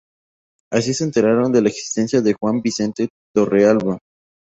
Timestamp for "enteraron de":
1.03-1.61